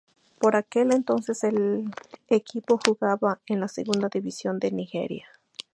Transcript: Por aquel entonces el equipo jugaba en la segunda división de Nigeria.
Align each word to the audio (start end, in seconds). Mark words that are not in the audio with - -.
Por 0.39 0.55
aquel 0.55 0.93
entonces 0.93 1.43
el 1.43 1.91
equipo 2.27 2.79
jugaba 2.83 3.39
en 3.45 3.59
la 3.59 3.67
segunda 3.67 4.09
división 4.11 4.57
de 4.57 4.71
Nigeria. 4.71 5.27